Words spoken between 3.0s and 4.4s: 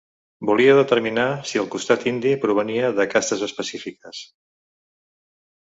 de castes específiques.